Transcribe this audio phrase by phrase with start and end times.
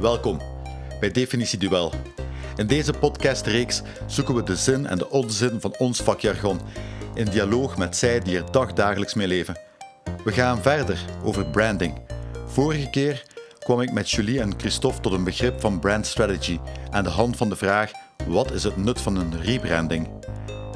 [0.00, 0.40] Welkom
[1.00, 1.92] bij Definitie Duel.
[2.56, 6.60] In deze podcastreeks zoeken we de zin en de onzin van ons vakjargon
[7.14, 9.58] in dialoog met zij die er dagdagelijks mee leven.
[10.24, 12.00] We gaan verder over branding.
[12.46, 13.22] Vorige keer
[13.58, 16.58] kwam ik met Julie en Christophe tot een begrip van brand strategy
[16.90, 17.90] aan de hand van de vraag:
[18.26, 20.08] wat is het nut van een rebranding?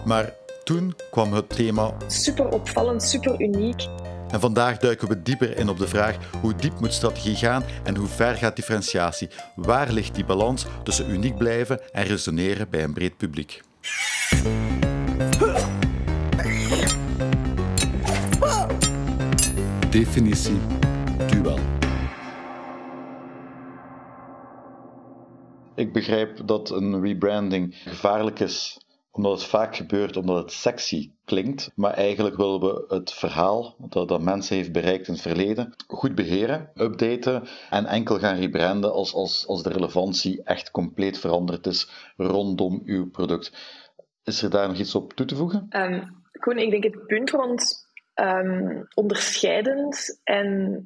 [0.04, 0.32] Maar
[0.64, 3.86] toen kwam het thema super opvallend, super uniek.
[4.30, 7.96] En vandaag duiken we dieper in op de vraag hoe diep moet strategie gaan en
[7.96, 9.28] hoe ver gaat differentiatie?
[9.54, 13.62] Waar ligt die balans tussen uniek blijven en resoneren bij een breed publiek?
[19.90, 20.58] Definitie
[21.26, 21.58] duel.
[25.74, 28.78] Ik begrijp dat een rebranding gevaarlijk is
[29.18, 34.08] omdat het vaak gebeurt omdat het sexy klinkt, maar eigenlijk willen we het verhaal dat,
[34.08, 39.14] dat mensen heeft bereikt in het verleden goed beheren, updaten en enkel gaan rebranden als,
[39.14, 43.52] als, als de relevantie echt compleet veranderd is rondom uw product.
[44.24, 45.66] Is er daar nog iets op toe te voegen?
[45.70, 50.82] Um, Koen, ik denk het punt rond um, onderscheidend en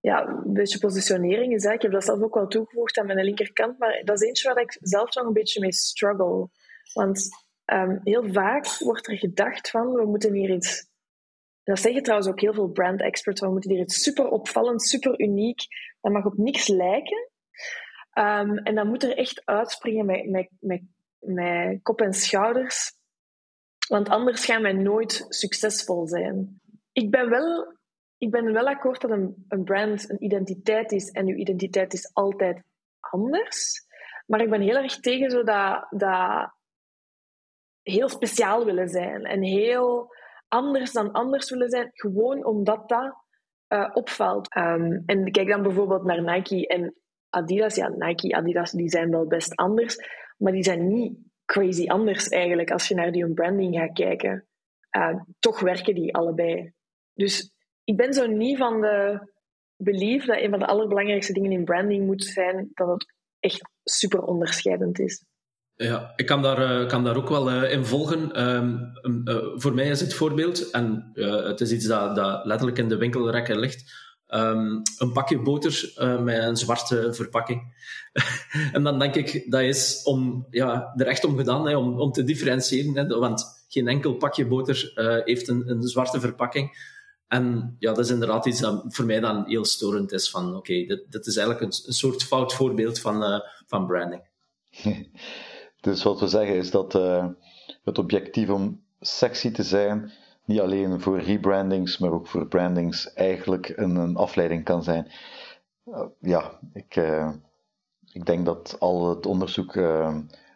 [0.00, 1.64] ja, een beetje positionering is.
[1.64, 1.72] Hè.
[1.72, 4.62] Ik heb dat zelf ook wel toegevoegd aan mijn linkerkant, maar dat is eentje waar
[4.62, 6.48] ik zelf nog een beetje mee struggle.
[6.94, 7.28] Want
[7.72, 10.92] um, heel vaak wordt er gedacht van, we moeten hier iets...
[11.62, 15.20] Dat zeggen trouwens ook heel veel brand experts, we moeten hier iets super opvallend, super
[15.20, 15.60] uniek.
[16.00, 17.30] Dat mag op niks lijken.
[18.18, 20.82] Um, en dat moet er echt uitspringen met, met, met,
[21.18, 22.92] met kop en schouders.
[23.88, 26.60] Want anders gaan wij nooit succesvol zijn.
[26.92, 27.76] Ik ben wel,
[28.18, 32.10] ik ben wel akkoord dat een, een brand een identiteit is en uw identiteit is
[32.12, 32.62] altijd
[33.00, 33.86] anders.
[34.26, 36.54] Maar ik ben heel erg tegen zo dat, dat
[37.84, 40.14] heel speciaal willen zijn en heel
[40.48, 43.14] anders dan anders willen zijn, gewoon omdat dat
[43.68, 44.56] uh, opvalt.
[44.56, 46.94] Um, en kijk dan bijvoorbeeld naar Nike en
[47.28, 47.74] Adidas.
[47.74, 49.96] Ja, Nike, Adidas, die zijn wel best anders,
[50.36, 54.46] maar die zijn niet crazy anders eigenlijk als je naar die branding gaat kijken.
[54.96, 56.72] Uh, toch werken die allebei.
[57.14, 57.52] Dus
[57.84, 59.20] ik ben zo niet van de
[59.76, 64.22] belief dat een van de allerbelangrijkste dingen in branding moet zijn dat het echt super
[64.22, 65.24] onderscheidend is.
[65.76, 68.44] Ja, ik kan daar, uh, kan daar ook wel uh, in volgen.
[68.56, 68.92] Um,
[69.24, 71.10] uh, voor mij is het voorbeeld, en
[71.44, 73.92] het is iets dat, dat letterlijk in de winkelrekken ligt,
[74.28, 75.92] um, een pakje boter
[76.22, 77.74] met een zwarte verpakking.
[78.72, 82.12] en dan denk ik, dat is om, ja, er echt om gedaan, hè, om, om
[82.12, 82.96] te differentiëren.
[82.96, 84.92] Hè, want geen enkel pakje boter
[85.24, 86.92] heeft een, een zwarte verpakking.
[87.28, 90.30] En ja, dat is inderdaad iets dat voor mij dan heel storend is.
[90.30, 94.22] Van oké, okay, dit, dit, is eigenlijk een, een, soort fout voorbeeld van, van branding.
[95.84, 97.26] Dus wat we zeggen is dat uh,
[97.84, 100.12] het objectief om sexy te zijn,
[100.44, 105.10] niet alleen voor rebrandings, maar ook voor brandings, eigenlijk een, een afleiding kan zijn.
[105.86, 107.30] Uh, ja, ik, uh,
[108.12, 109.76] ik denk dat al het onderzoek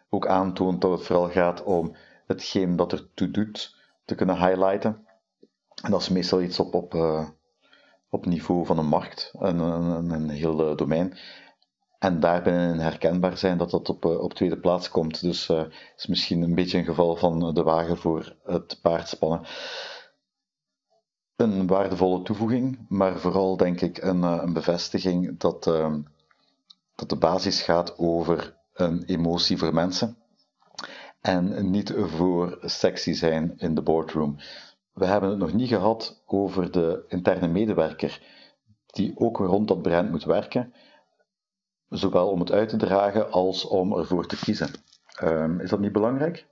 [0.09, 1.95] ook aantoont dat het vooral gaat om
[2.25, 3.75] hetgeen dat er toe doet
[4.05, 5.05] te kunnen highlighten.
[5.83, 6.93] En dat is meestal iets op, op,
[8.09, 11.17] op niveau van een markt, een, een, een heel domein.
[11.99, 15.21] En daarbij herkenbaar zijn dat dat op, eh, op tweede plaats komt.
[15.21, 15.63] Dus uh,
[15.95, 19.41] is misschien een beetje een geval van de wagen voor het paard spannen.
[21.35, 25.95] Een waardevolle toevoeging, maar vooral denk ik een, eh, een bevestiging dat, uh,
[26.95, 30.17] dat de basis gaat over een emotie voor mensen.
[31.21, 34.37] En niet voor sexy zijn in de boardroom.
[34.93, 38.21] We hebben het nog niet gehad over de interne medewerker,
[38.85, 40.73] die ook rond dat brand moet werken
[41.89, 44.69] zowel om het uit te dragen als om ervoor te kiezen.
[45.23, 46.47] Um, is dat niet belangrijk?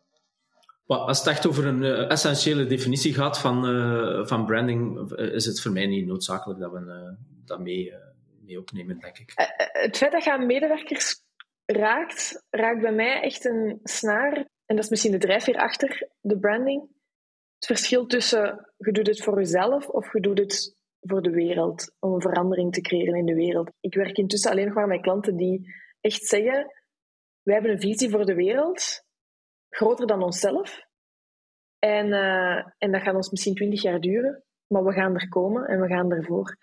[0.87, 5.45] als het echt over een uh, essentiële definitie gaat van, uh, van branding, uh, is
[5.45, 7.15] het voor mij niet noodzakelijk dat we
[7.45, 7.93] dat mee,
[8.41, 9.33] mee opnemen, denk ik.
[9.71, 11.21] het feit dat je aan medewerkers
[11.65, 14.35] raakt, raakt bij mij echt een snaar.
[14.65, 16.81] En dat is misschien de drijfveer achter de branding.
[17.55, 20.76] Het verschil tussen je doet het voor jezelf of je doet het
[21.07, 23.71] voor de wereld, om een verandering te creëren in de wereld.
[23.79, 26.73] Ik werk intussen alleen nog maar met klanten die echt zeggen:
[27.41, 29.03] wij hebben een visie voor de wereld,
[29.69, 30.85] groter dan onszelf.
[31.79, 35.67] En, uh, en dat gaat ons misschien twintig jaar duren, maar we gaan er komen
[35.67, 36.57] en we gaan ervoor.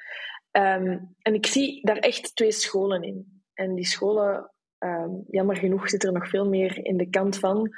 [0.51, 3.43] Um, en ik zie daar echt twee scholen in.
[3.55, 7.77] En die scholen, um, jammer genoeg, zit er nog veel meer in de kant van.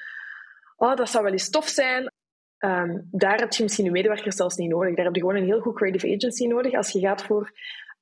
[0.77, 2.13] Oh, dat zou wel eens tof zijn
[2.59, 4.95] Um, daar heb je misschien je medewerkers zelfs niet nodig.
[4.95, 6.73] Daar heb je gewoon een heel goed creative agency nodig.
[6.73, 7.53] Als je gaat voor,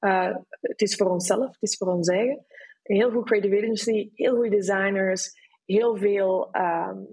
[0.01, 2.45] uh, het is voor onszelf, het is voor ons eigen.
[2.83, 5.33] Een heel goed creative agency, heel goede designers,
[5.65, 7.07] heel veel um,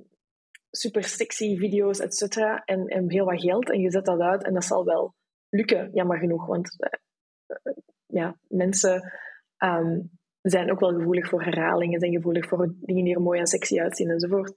[0.72, 2.64] super sexy video's, et cetera.
[2.66, 3.72] En, en heel wat geld.
[3.72, 5.14] En je zet dat uit en dat zal wel
[5.50, 6.46] lukken, jammer genoeg.
[6.46, 7.74] Want uh,
[8.06, 9.12] ja, mensen
[9.58, 10.00] ehm,
[10.42, 13.80] zijn ook wel gevoelig voor herhalingen, zijn gevoelig voor dingen die er mooi en sexy
[13.80, 14.54] uitzien enzovoort.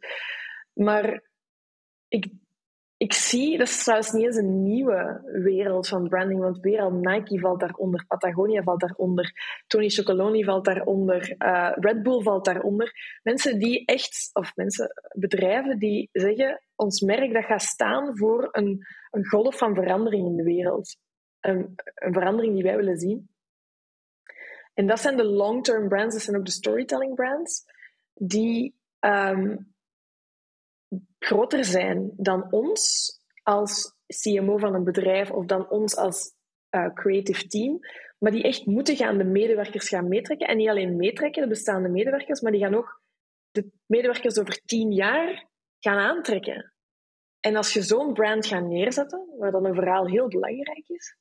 [0.73, 1.23] Maar
[2.09, 2.33] ik
[3.05, 6.93] ik zie, dat is trouwens niet eens een nieuwe wereld van branding, want weer al
[6.93, 9.33] Nike valt daaronder, Patagonia valt daaronder,
[9.67, 12.93] Tony Chocoloni valt daaronder, uh, Red Bull valt daaronder.
[13.23, 18.87] Mensen die echt, of mensen, bedrijven die zeggen, ons merk dat gaat staan voor een,
[19.11, 20.97] een golf van verandering in de wereld.
[21.41, 23.29] Een, een verandering die wij willen zien.
[24.75, 27.65] En dat zijn de long-term brands, dat zijn ook de storytelling brands,
[28.15, 29.74] die um,
[31.19, 33.13] groter zijn dan ons
[33.43, 36.35] als CMO van een bedrijf of dan ons als
[36.71, 37.79] uh, creative team,
[38.19, 40.49] maar die echt moeten gaan de medewerkers gaan meetrekken.
[40.49, 43.03] En niet alleen meetrekken, de bestaande medewerkers, maar die gaan ook
[43.51, 45.49] de medewerkers over tien jaar
[45.79, 46.73] gaan aantrekken.
[47.41, 51.17] En als je zo'n brand gaat neerzetten, waar dan een verhaal heel belangrijk is,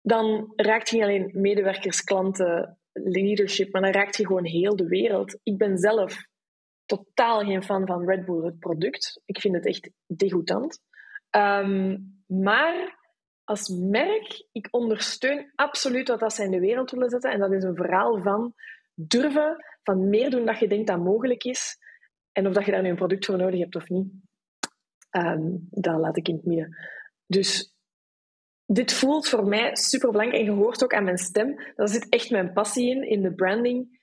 [0.00, 4.86] dan raakt je niet alleen medewerkers, klanten, leadership, maar dan raakt je gewoon heel de
[4.86, 5.38] wereld.
[5.42, 6.16] Ik ben zelf
[6.86, 9.22] totaal geen fan van Red Bull, het product.
[9.24, 10.80] Ik vind het echt degoutant.
[11.30, 13.04] Um, maar
[13.44, 17.30] als merk, ik ondersteun absoluut wat dat zij in de wereld willen zetten.
[17.30, 18.54] En dat is een verhaal van
[18.94, 21.76] durven, van meer doen dat je denkt dat mogelijk is.
[22.32, 24.06] En of dat je daar nu een product voor nodig hebt of niet,
[25.10, 26.76] um, dat laat ik in het midden.
[27.26, 27.74] Dus
[28.66, 30.40] dit voelt voor mij super belangrijk.
[30.40, 33.34] En je hoort ook aan mijn stem, daar zit echt mijn passie in, in de
[33.34, 33.95] branding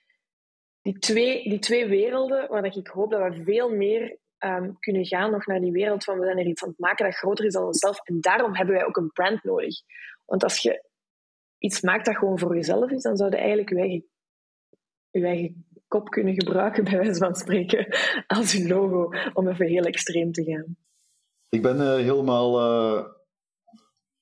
[0.84, 5.32] die twee, die twee werelden, waar ik hoop dat we veel meer um, kunnen gaan
[5.32, 7.54] nog naar die wereld van we zijn er iets aan het maken dat groter is
[7.54, 8.00] dan onszelf.
[8.00, 9.76] En daarom hebben wij ook een brand nodig.
[10.26, 10.90] Want als je
[11.58, 14.06] iets maakt dat gewoon voor jezelf is, dan zou je eigenlijk je eigen,
[15.10, 17.96] je eigen kop kunnen gebruiken, bij wijze van spreken,
[18.28, 20.78] als je logo, om even heel extreem te gaan.
[21.50, 23.06] Ik ben uh, helemaal uh,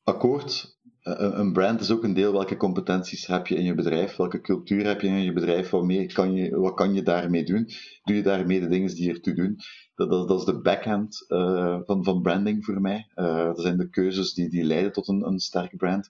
[0.03, 4.15] akkoord eh, een brand is ook een deel welke competenties heb je in je bedrijf,
[4.15, 7.69] welke cultuur heb je in je bedrijf, wat, kan je, wat kan je daarmee doen?
[8.03, 9.59] Doe je daarmee de dingen die ertoe doen?
[9.95, 13.07] Dat, dat, is de backhand uh, van, van branding voor mij.
[13.15, 16.09] Dat zijn de keuzes die, die leiden tot een, een sterk brand.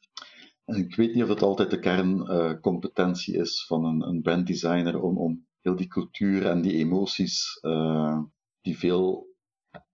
[0.66, 5.46] Ik weet niet of het altijd de kerncompetentie is van een, een branddesigner om, om
[5.62, 7.60] heel die cultuur en die emoties,
[8.62, 9.31] die veel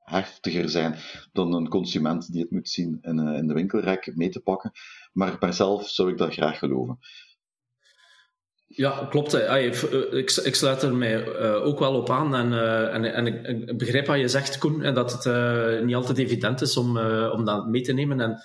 [0.09, 0.95] heftiger zijn
[1.31, 4.71] dan een consument die het moet zien in, uh, in de winkelrek mee te pakken.
[5.13, 6.99] Maar per zelf zou ik dat graag geloven.
[8.67, 9.33] Ja, klopt.
[9.33, 9.65] Eh,
[10.45, 12.35] ik, sluit er mij eh, ook wel op aan.
[12.35, 13.25] En,
[13.67, 16.97] ik begrijp wat je zegt, Koen, en dat het niet altijd evident is om,
[17.31, 18.19] om dat mee te nemen.
[18.19, 18.41] En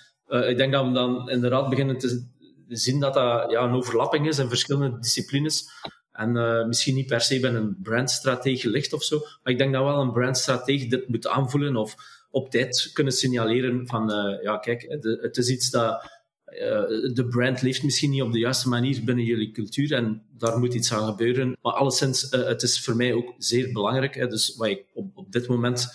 [0.48, 2.28] ik denk dat we dan inderdaad beginnen te
[2.68, 5.70] zien dat dat een overlapping is in verschillende disciplines.
[6.12, 9.18] En uh, misschien niet per se bij een brandstrategie ligt of zo.
[9.18, 11.94] Maar ik denk dat wel een brandstrategie dit moet aanvoelen of
[12.30, 14.86] op tijd kunnen signaleren van, uh, ja kijk,
[15.20, 16.10] het is iets dat,
[16.46, 20.58] uh, de brand leeft misschien niet op de juiste manier binnen jullie cultuur en daar
[20.58, 21.56] moet iets aan gebeuren.
[21.62, 24.14] Maar alleszins, het is voor mij ook zeer belangrijk.
[24.14, 25.86] Hè, dus wat ik op, op dit moment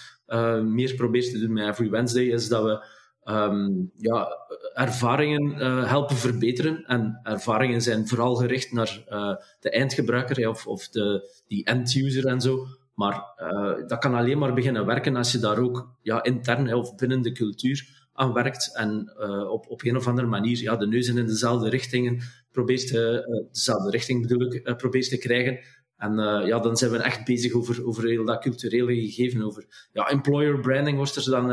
[0.63, 2.85] meer probeer te doen met Every Wednesday, is dat we
[3.31, 4.27] um, ja,
[4.77, 6.83] ervaringen uh, helpen verbeteren.
[6.85, 12.41] En ervaringen zijn vooral gericht naar uh, de eindgebruiker of, of de, die end-user en
[12.41, 12.65] zo.
[12.95, 16.95] Maar uh, dat kan alleen maar beginnen werken als je daar ook ja, intern of
[16.95, 19.11] binnen de cultuur aan werkt en
[19.49, 22.21] op, op een of andere manier ja, de neuzen in dezelfde richtingen
[22.51, 25.59] probeert te, dezelfde richting bedoel ik, probeert te krijgen.
[25.97, 29.43] En ja, dan zijn we echt bezig over, over heel dat culturele gegeven.
[29.43, 31.51] Over ja, employer branding wordt er dan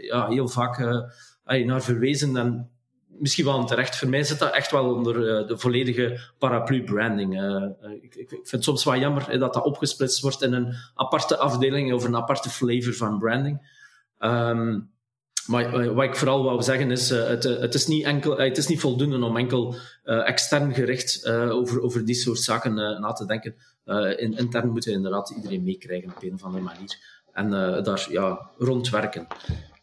[0.00, 1.04] ja, heel vaak
[1.44, 2.36] naar verwezen.
[2.36, 2.70] En
[3.18, 3.96] misschien wel terecht.
[3.96, 7.34] Voor mij zit dat echt wel onder de volledige paraplu branding.
[8.02, 11.92] Ik, ik, vind het soms wel jammer dat dat opgesplitst wordt in een aparte afdeling
[11.92, 13.72] of een aparte flavor van branding.
[14.18, 14.92] Um,
[15.46, 18.80] maar wat ik vooral wou zeggen is, het, het, is niet enkel, het is niet
[18.80, 19.74] voldoende om enkel
[20.04, 23.54] extern gericht over, over die soort zaken na te denken
[24.16, 26.98] in, intern moeten we inderdaad iedereen meekrijgen op een of andere manier.
[27.32, 27.50] En
[27.82, 29.26] daar ja, rondwerken.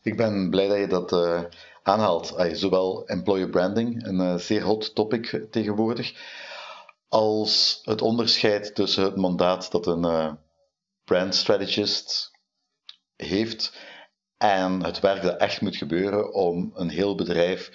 [0.02, 1.42] Ik ben blij dat je dat uh,
[1.84, 2.36] aanhaalt.
[2.52, 6.14] zowel employer branding, een zeer hot topic tegenwoordig,
[7.08, 10.38] als het onderscheid tussen het mandaat dat een
[11.04, 12.32] brand strategist
[13.16, 13.74] heeft
[14.38, 17.72] en het werk dat echt moet gebeuren om een heel bedrijf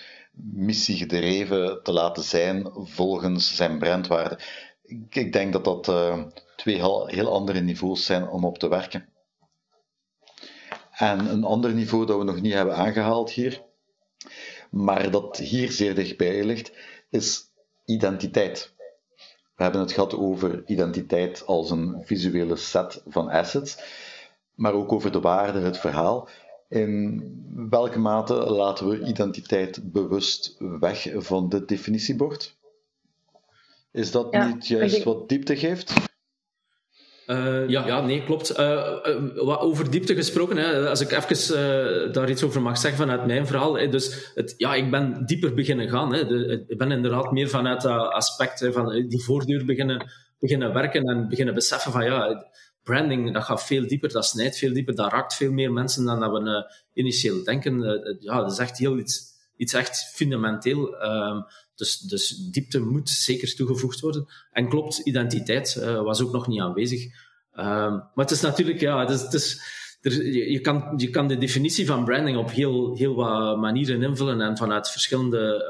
[0.52, 4.38] missiegedreven te laten zijn volgens zijn brandwaarde
[5.08, 6.22] ik denk dat dat uh,
[6.56, 9.08] twee heel, andere niveaus zijn om op te werken.
[10.96, 13.62] En een ander niveau dat we nog niet hebben aangehaald hier,
[14.70, 16.72] maar dat hier zeer dichtbij ligt,
[17.10, 17.50] is
[17.84, 18.74] identiteit.
[19.56, 23.78] We hebben het gehad over identiteit als een visuele set van assets,
[24.54, 26.28] maar ook over de waarde, het verhaal.
[26.68, 27.22] In
[27.70, 32.56] welke mate laten we identiteit bewust weg van het definitiebord?
[33.92, 35.94] Is dat niet juist wat diepte geeft?
[37.26, 38.58] Uh, ja, ja, nee, klopt.
[38.58, 38.96] Uh,
[39.34, 43.46] uh, over diepte gesproken, hè, als ik even daar iets over mag zeggen vanuit mijn
[43.46, 43.78] verhaal.
[43.78, 46.14] Hè, dus het, ja, ik ben dieper beginnen gaan.
[46.14, 50.72] Hè, de, ik ben inderdaad meer vanuit dat aspect hè, van die voordeur beginnen, beginnen
[50.72, 52.46] werken en beginnen beseffen van ja,
[52.82, 56.20] branding, dat gaat veel dieper, dat snijdt veel dieper, dat raakt veel meer mensen dan
[56.20, 57.80] dat we initieel denken.
[58.20, 59.22] ja, dat is echt heel iets,
[59.56, 60.96] iets echt fundamenteel.
[60.98, 61.40] Ehm,
[61.76, 64.26] dus, dus diepte moet zeker toegevoegd worden.
[64.52, 67.04] En klopt, identiteit uh, was ook nog niet aanwezig.
[67.04, 67.12] Um,
[67.92, 69.60] maar het is natuurlijk, ja, het is, het is,
[70.00, 74.40] er, je, kan, je kan de definitie van branding op heel, heel wat manieren invullen
[74.40, 75.68] en vanuit verschillende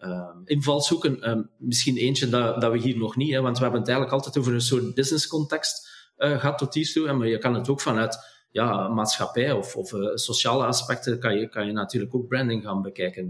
[0.00, 1.30] uh, uh, invalshoeken.
[1.30, 4.18] Um, misschien eentje dat, dat we hier nog niet, hè, want we hebben het eigenlijk
[4.18, 7.12] altijd over een soort business context gehad tot hiertoe.
[7.12, 8.18] Maar je kan het ook vanuit
[8.50, 13.28] ja, maatschappij of, of sociale aspecten kan je, kan je natuurlijk ook branding gaan bekijken.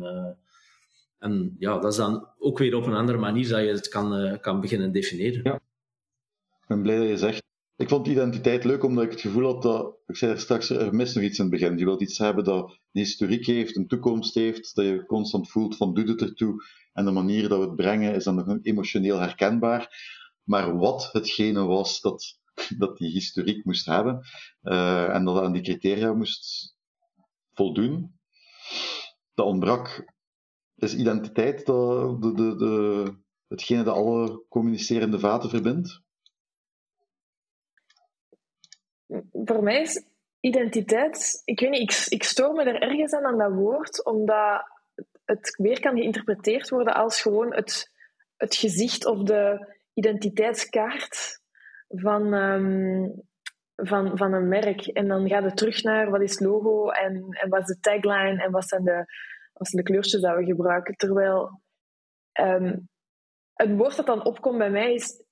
[1.23, 4.21] En ja, dat is dan ook weer op een andere manier dat je het kan,
[4.21, 5.41] uh, kan beginnen definiëren.
[5.45, 5.55] Ja.
[5.55, 7.43] Ik ben blij dat je zegt.
[7.77, 11.15] Ik vond identiteit leuk omdat ik het gevoel had dat, ik zei straks, er mist
[11.15, 11.79] nog iets in het begin.
[11.79, 15.77] Je wilt iets hebben dat een historiek heeft, een toekomst heeft, dat je constant voelt
[15.77, 16.65] van doet het ertoe.
[16.93, 19.89] En de manier dat we het brengen is dan nog emotioneel herkenbaar.
[20.43, 22.39] Maar wat hetgene was dat,
[22.79, 24.27] dat die historiek moest hebben
[24.63, 26.75] uh, en dat aan die criteria moest
[27.55, 28.19] voldoen,
[29.35, 30.12] dat ontbrak
[30.77, 32.17] is identiteit de,
[32.57, 33.15] de,
[33.49, 36.01] hetgene dat alle communicerende vaten verbindt?
[39.33, 40.05] Voor mij is
[40.41, 44.65] identiteit, ik weet niet, ik, ik stoor me er ergens aan aan dat woord, omdat
[45.25, 47.91] het weer kan geïnterpreteerd worden als gewoon het,
[48.37, 51.41] het gezicht of de identiteitskaart
[51.89, 53.23] van, um,
[53.77, 54.87] van, van een merk.
[54.87, 58.43] En dan gaat het terug naar wat is logo en, en wat is de tagline
[58.43, 59.05] en wat zijn de,
[59.53, 60.95] als de kleurtjes dat we gebruiken.
[60.95, 61.61] Terwijl
[62.41, 62.89] um,
[63.53, 65.25] het woord dat dan opkomt bij mij is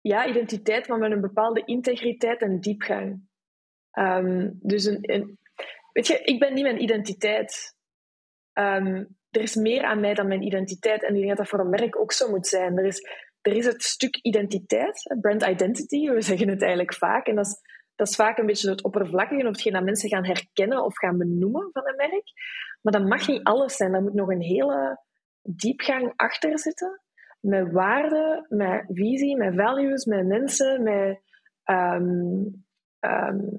[0.00, 3.20] ja, identiteit, maar met een bepaalde integriteit en diepgang.
[3.98, 5.38] Um, dus een, een,
[5.92, 7.76] weet je, ik ben niet mijn identiteit.
[8.52, 11.02] Um, er is meer aan mij dan mijn identiteit.
[11.02, 12.78] En ik denk dat dat voor een merk ook zo moet zijn.
[12.78, 13.08] Er is,
[13.40, 17.26] er is het stuk identiteit, brand identity, we zeggen het eigenlijk vaak.
[17.26, 17.60] En dat is,
[17.94, 21.18] dat is vaak een beetje het oppervlakkige of hetgeen dat mensen gaan herkennen of gaan
[21.18, 22.32] benoemen van een merk.
[22.84, 23.92] Maar dat mag niet alles zijn.
[23.92, 25.00] Daar moet nog een hele
[25.42, 27.00] diepgang achter zitten.
[27.40, 31.20] Met waarden, met visie, met values, met mensen, met
[31.64, 32.64] um,
[33.00, 33.58] um,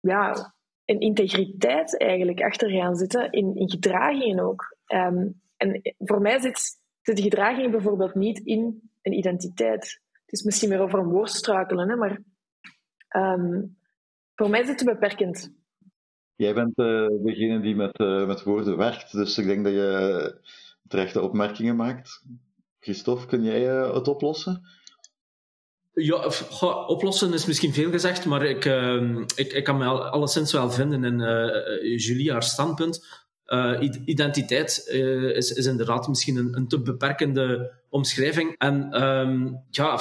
[0.00, 3.32] ja, een integriteit eigenlijk achter gaan zitten.
[3.32, 4.76] In, in gedragingen ook.
[4.86, 10.00] Um, en voor mij zit, zit gedraging bijvoorbeeld niet in een identiteit.
[10.12, 12.20] Het is misschien meer over een woord struikelen, hè, maar
[14.34, 15.57] voor mij is het beperkend.
[16.38, 20.40] Jij bent uh, degene die met, uh, met woorden werkt, dus ik denk dat je
[20.88, 22.22] terechte opmerkingen maakt.
[22.80, 23.60] Christophe, kun jij
[23.94, 24.62] het oplossen?
[25.92, 26.30] Ja,
[26.86, 30.70] oplossen is misschien veel gezegd, maar ik, ehm, ik, ik kan me al, alleszins wel
[30.70, 31.18] vinden in
[31.96, 33.06] Julie haar standpunt.
[34.04, 34.88] identiteit
[35.34, 38.54] is, is inderdaad misschien een, een te beperkende omschrijving.
[38.58, 39.98] En um, ja,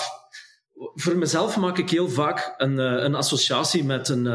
[0.93, 4.25] voor mezelf maak ik heel vaak een, een associatie met een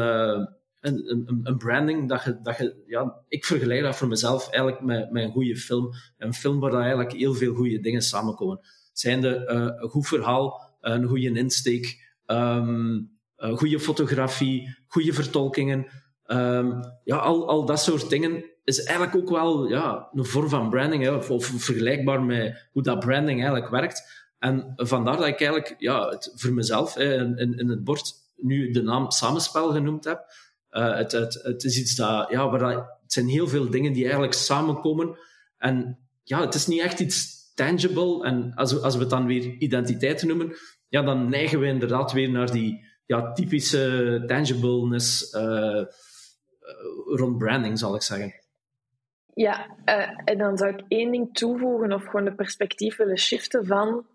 [0.83, 4.81] een, een, een, branding dat je, dat je, ja, ik vergelijk dat voor mezelf eigenlijk
[4.81, 5.93] met, met een goede film.
[6.17, 8.59] Een film waar eigenlijk heel veel goede dingen samenkomen.
[8.93, 15.87] Zijn de uh, een goed verhaal, een goede insteek, um, goede fotografie, goede vertolkingen.
[16.25, 20.69] Um, ja, al, al dat soort dingen is eigenlijk ook wel ja, een vorm van
[20.69, 24.25] branding, hè, of, of, vergelijkbaar met hoe dat branding eigenlijk werkt.
[24.39, 28.71] En vandaar dat ik eigenlijk ja, het, voor mezelf hè, in, in het bord nu
[28.71, 30.25] de naam Samenspel genoemd heb.
[30.73, 34.03] Uh, het, het, is iets dat, ja, waar dat, het zijn heel veel dingen die
[34.03, 35.17] eigenlijk samenkomen.
[35.57, 38.23] En ja, het is niet echt iets tangible.
[38.23, 40.55] En als we, als we het dan weer identiteit noemen,
[40.87, 45.85] ja, dan neigen we inderdaad weer naar die ja, typische tangibleness uh,
[47.05, 48.33] rond branding, zal ik zeggen.
[49.33, 53.65] Ja, uh, en dan zou ik één ding toevoegen of gewoon de perspectief willen shiften
[53.65, 54.05] van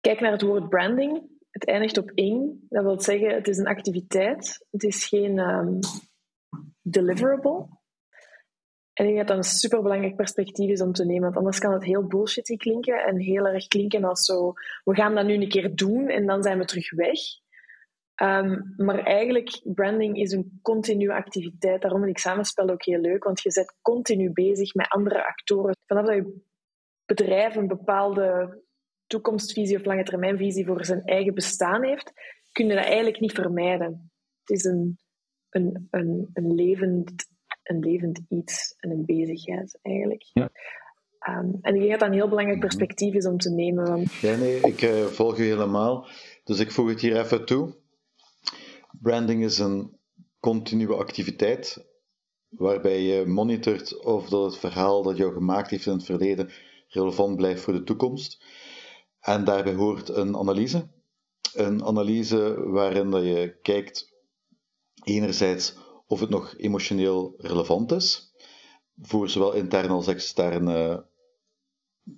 [0.00, 2.66] kijk naar het woord branding het eindigt op één.
[2.68, 4.66] Dat wil zeggen, het is een activiteit.
[4.70, 5.78] Het is geen um,
[6.82, 7.66] deliverable.
[8.92, 11.22] En ik denk dat dat een superbelangrijk perspectief is om te nemen.
[11.22, 13.04] Want anders kan het heel bullshitty klinken.
[13.04, 14.52] En heel erg klinken als zo...
[14.84, 17.18] We gaan dat nu een keer doen en dan zijn we terug weg.
[18.22, 21.82] Um, maar eigenlijk, branding is een continue activiteit.
[21.82, 23.24] Daarom vind ik samenspel ook heel leuk.
[23.24, 25.76] Want je bent continu bezig met andere actoren.
[25.86, 26.40] Vanaf dat je
[27.04, 28.58] bedrijf een bepaalde
[29.08, 32.12] toekomstvisie of lange termijnvisie voor zijn eigen bestaan heeft,
[32.52, 34.10] kun je dat eigenlijk niet vermijden.
[34.44, 34.98] Het is een,
[35.50, 37.26] een, een, een, levend,
[37.62, 40.30] een levend iets en een bezigheid eigenlijk.
[40.32, 40.50] Ja.
[41.18, 42.66] Ehm, en ik denk dat dat een heel belangrijk mhm.
[42.66, 43.84] perspectief is om te nemen.
[43.84, 44.12] Want...
[44.12, 46.06] Ja, nee, ik uh, volg u helemaal.
[46.44, 47.74] Dus ik voeg het hier even toe.
[49.00, 49.96] Branding is een
[50.40, 51.86] continue activiteit
[52.48, 56.50] waarbij je monitort of dat het verhaal dat jou gemaakt heeft in het verleden
[56.88, 58.44] relevant blijft voor de toekomst.
[59.28, 60.88] En daarbij hoort een analyse.
[61.54, 64.12] Een analyse waarin dat je kijkt
[65.04, 65.74] enerzijds
[66.06, 68.32] of het nog emotioneel relevant is,
[69.02, 71.06] voor zowel interne als externe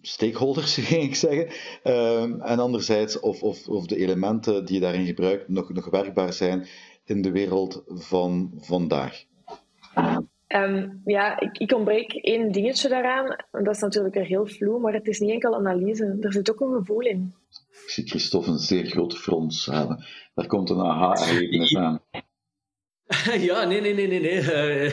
[0.00, 1.48] stakeholders, ging ik zeggen.
[1.82, 6.32] Ehm, en anderzijds of, of, of de elementen die je daarin gebruikt nog, nog werkbaar
[6.32, 6.66] zijn
[7.04, 9.24] in de wereld van vandaag.
[10.56, 13.36] Um, ja, ik, ik ontbreek één dingetje daaraan.
[13.50, 16.16] Dat is natuurlijk weer heel vloe, maar het is niet enkel analyse.
[16.20, 17.34] Er zit ook een gevoel in.
[17.70, 20.04] Ik zie Christophe een zeer groot frons hebben.
[20.34, 22.00] Daar komt een aha-erlevenis aan.
[23.38, 24.20] Ja, nee, nee, nee, nee.
[24.20, 24.86] nee.
[24.86, 24.92] Uh,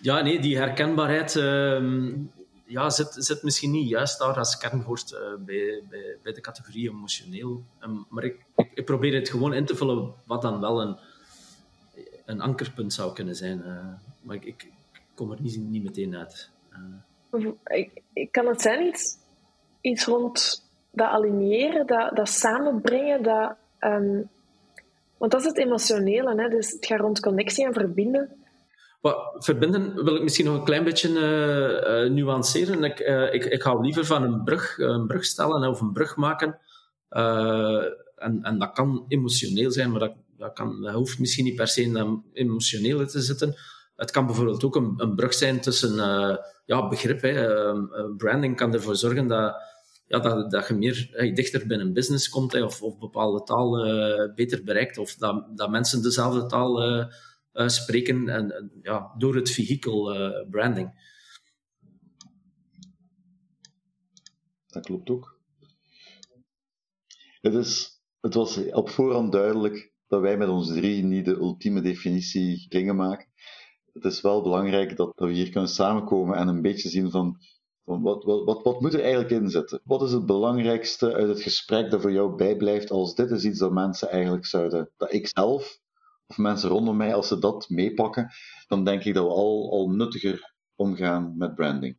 [0.00, 2.14] ja, nee, die herkenbaarheid uh,
[2.66, 6.90] ja, zit, zit misschien niet juist daar als kernwoord uh, bij, bij, bij de categorie
[6.90, 7.64] emotioneel.
[7.80, 10.96] Um, maar ik, ik, ik, probeer het gewoon in te vullen wat dan wel een,
[12.24, 13.62] een ankerpunt zou kunnen zijn.
[13.66, 13.86] Uh,
[14.22, 14.72] maar ik,
[15.14, 16.50] kom er niet, niet meteen uit.
[17.64, 19.16] Ik, ik, kan het zijn iets,
[19.80, 23.56] iets rond dat aligneren, dat, dat samenbrengen, dat...
[23.80, 24.30] Um,
[25.18, 26.48] want dat is het emotionele, hè?
[26.48, 28.30] dus het gaat rond connectie en verbinden.
[29.00, 32.84] Wat, verbinden wil ik misschien nog een klein beetje uh, uh, nuanceren.
[32.84, 36.16] Ik, uh, ik, ik hou liever van een brug, een brug stellen of een brug
[36.16, 36.58] maken.
[38.16, 41.68] en, en dat kan emotioneel zijn, maar dat, dat, kan, dat hoeft misschien niet per
[41.68, 43.54] se in een emotionele te zitten.
[43.96, 45.94] Het kan bijvoorbeeld ook een, een brug zijn tussen
[46.64, 47.20] ja, begrip.
[47.20, 47.46] Hè.
[48.16, 49.56] branding kan ervoor zorgen dat,
[50.06, 53.70] ja, dat, dat je meer hey, dichter bij een business komt of, of bepaalde taal
[54.34, 57.06] beter bereikt, of dat, dat mensen dezelfde taal
[57.52, 60.14] spreken en, ja, door het vehikel
[60.50, 61.12] branding.
[64.74, 65.38] Dat klopt ook.
[67.40, 71.80] Het, is, het was op voorhand duidelijk dat wij met ons drie niet de ultieme
[71.80, 73.28] definitie gingen maken.
[73.94, 77.38] Het is wel belangrijk dat we hier kunnen samenkomen en een beetje zien van
[77.84, 79.80] wat, wat, wat, wat moet er eigenlijk in zitten?
[79.84, 83.58] Wat is het belangrijkste uit het gesprek dat voor jou bijblijft als dit is iets
[83.58, 85.82] dat mensen eigenlijk zouden, dat ik zelf
[86.26, 88.30] of mensen rondom mij, als ze dat meepakken,
[88.66, 91.98] dan denk ik dat we al, al nuttiger omgaan met branding.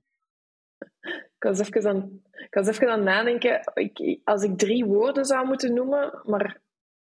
[1.10, 3.71] Ik was even aan, ik was even aan nadenken.
[3.73, 6.62] Ik, als ik drie woorden zou moeten noemen, maar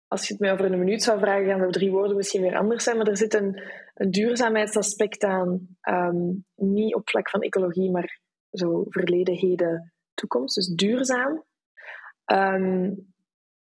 [0.07, 2.57] als je het mij over een minuut zou vragen, gaan de drie woorden misschien weer
[2.57, 2.97] anders zijn.
[2.97, 3.61] Maar er zit een,
[4.09, 5.77] duurzaamheidsaspect aan.
[5.81, 8.19] Ehm, niet op vlak van ecologie, maar
[8.51, 10.55] zo verleden, heden, toekomst.
[10.55, 11.43] Dus duurzaam.
[12.25, 12.93] Ehm,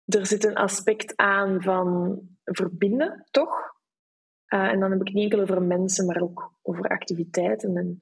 [0.05, 3.73] er zit een aspect aan van verbinden, toch?
[4.53, 8.01] Uh, en dan heb ik niet enkel over mensen, maar ook over activiteiten en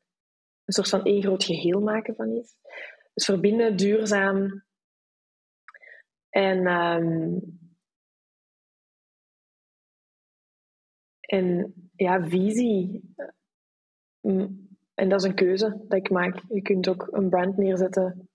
[0.65, 2.55] een, soort van één groot geheel maken van iets.
[3.13, 4.63] Dus verbinden, duurzaam.
[6.29, 7.62] En, um,
[11.33, 13.01] en ja, visie.
[14.93, 16.41] En dat is een keuze dat ik maak.
[16.49, 18.29] Je kunt ook een brand neerzetten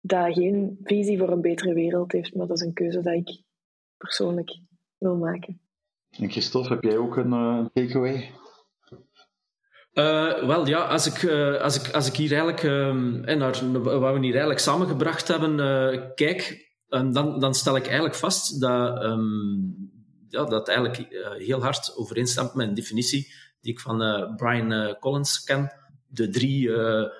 [0.00, 3.42] dat geen visie voor een betere wereld heeft, maar dat is een keuze dat ik
[3.96, 4.58] persoonlijk
[4.98, 5.60] wil maken.
[6.10, 8.30] En Christophe, heb jij ook een uh, takeaway?
[9.94, 14.12] Uh, wel ja, als ik, uh, als ik, als ik hier eigenlijk, uh, naar wat
[14.12, 19.97] we hier eigenlijk samengebracht hebben, kijk, dan, dan stel ik eigenlijk vast dat, um,
[20.28, 24.94] ja, dat eigenlijk heel hard overeenstemt met een definitie die ik van uh, Brian uh,
[25.00, 25.72] Collins ken.
[26.10, 26.70] De drie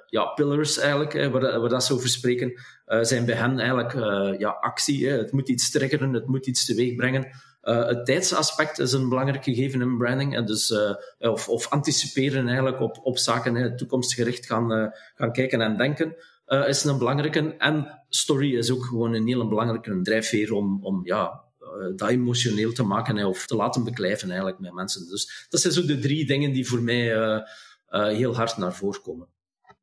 [0.07, 2.61] ja, pillars eigenlijk, waar, waar dat ze over spreken,
[3.01, 3.93] zijn bij hen eigenlijk
[4.39, 5.09] ja, actie.
[5.09, 7.29] Het moet iets triggeren, het moet iets teweeg brengen.
[7.61, 10.37] het tijdsaspect is een belangrijk gegeven in branding.
[10.37, 10.75] En dus,
[11.19, 16.17] of, of, anticiperen eigenlijk op, op zaken, hè, toekomstgericht gaan, gaan kijken en denken.
[16.47, 17.55] is een belangrijke.
[17.59, 21.48] En story is ook gewoon een hele belangrijke drijfveer om, om ja,
[21.97, 25.09] dat emotioneel te maken of te laten beklijven eigenlijk met mensen.
[25.09, 27.41] Dus dat zijn zo de drie dingen die voor mij uh,
[27.89, 29.29] heel hard naar voren komen.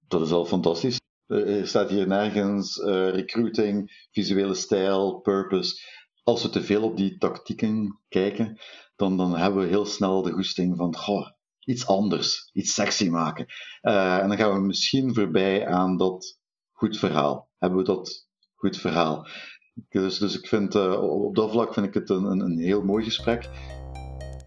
[0.08, 1.00] Dat is al fantastisch.
[1.26, 2.78] Er staat hier nergens
[3.12, 5.82] recruiting, visuele stijl, purpose.
[6.24, 8.60] Als we te veel op die tactieken kijken,
[8.96, 11.28] dan, dan hebben we heel snel de goesting van goh,
[11.60, 13.46] iets anders, iets sexy maken.
[13.82, 16.38] en dan gaan we misschien voorbij aan dat
[16.72, 17.50] goed verhaal.
[17.58, 19.28] Hebben we dat goed verhaal?
[19.76, 23.04] Dus, dus ik vind, uh, op dat vlak vind ik het een, een, heel mooi
[23.04, 23.50] gesprek.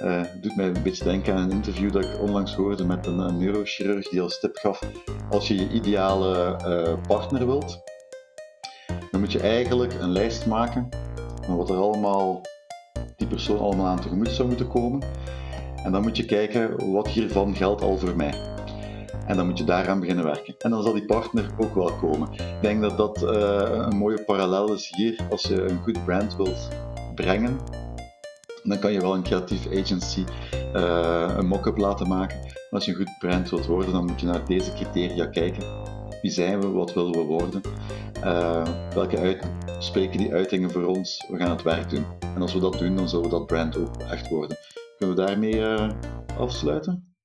[0.02, 3.38] Uh, doet mij een beetje denken aan een interview dat ik onlangs hoorde met een,
[3.38, 4.80] neurochirurg die als tip gaf:
[5.30, 7.80] als je je ideale uh, partner wilt,
[9.10, 10.88] dan moet je eigenlijk een lijst maken
[11.46, 12.40] van wat er allemaal
[13.16, 15.02] die persoon allemaal aan tegemoet zou moeten komen.
[15.84, 18.57] En dan moet je kijken wat hiervan geldt al voor mij.
[19.28, 20.54] En dan moet je daaraan beginnen werken.
[20.58, 22.32] En dan zal die partner ook wel komen.
[22.32, 25.20] Ik denk dat dat uh, een mooie parallel is hier.
[25.30, 26.68] Als je een goed brand wilt
[27.14, 27.58] brengen,
[28.62, 30.24] dan kan je wel een creatieve agency
[30.74, 32.36] uh, een mock-up laten maken.
[32.40, 35.64] Maar als je een goed brand wilt worden, dan moet je naar deze criteria kijken.
[36.22, 36.68] Wie zijn we?
[36.68, 37.60] Wat willen we worden?
[38.24, 41.24] Uh, welke uit, spreken die uitingen voor ons?
[41.30, 42.04] We gaan het werk doen.
[42.34, 44.56] En als we dat doen, dan zullen we dat brand ook echt worden.
[44.98, 45.62] Kunnen we daarmee
[46.38, 47.17] afsluiten?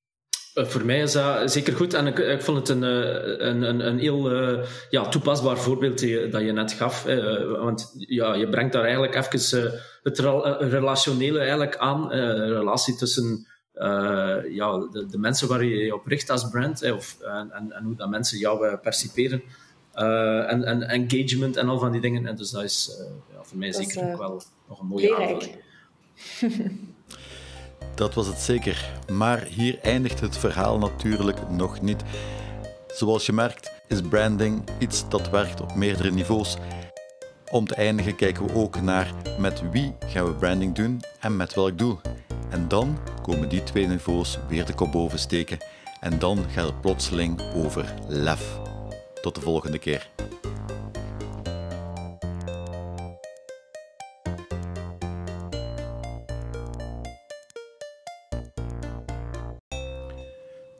[0.53, 1.93] Eh, voor mij is dat zeker goed.
[1.93, 5.99] En ik, ik vond het een, een, een, een heel uh, ja, toepasbaar voorbeeld
[6.31, 7.07] dat je net gaf.
[7.07, 10.19] Uh, want ja, je brengt daar eigenlijk even het
[10.59, 12.11] relationele eigenlijk aan.
[12.11, 13.47] Een relatie tussen
[14.49, 16.91] ja, de, de, mensen waar je je op richt als brand.
[16.91, 19.43] of, en, en, en, hoe dat mensen jou perciperen.
[19.93, 22.25] en, en engagement en al van die dingen.
[22.25, 23.01] En dus dat is
[23.33, 25.55] ja, voor mij dat zeker ook wel nog een mooie aanvulling.
[27.95, 28.89] Dat was het zeker.
[29.11, 32.03] Maar hier eindigt het verhaal natuurlijk nog niet.
[32.87, 36.57] Zoals je merkt is branding iets dat werkt op meerdere niveaus.
[37.51, 41.53] Om te eindigen kijken we ook naar met wie gaan we branding doen en met
[41.53, 41.99] welk doel.
[42.49, 45.57] En dan komen die twee niveaus weer de kop boven steken.
[45.99, 48.59] En dan gaat het plotseling over lef.
[49.21, 50.09] Tot de volgende keer.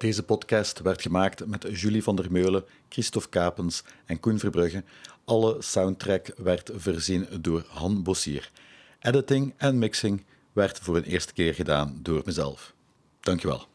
[0.03, 4.83] Deze podcast werd gemaakt met Julie van der Meulen, Christophe Kapens en Koen Verbrugge.
[5.25, 8.51] Alle soundtrack werd voorzien door Han Bossier.
[8.99, 12.73] Editing en mixing werd voor een eerste keer gedaan door mezelf.
[13.19, 13.72] Dankjewel.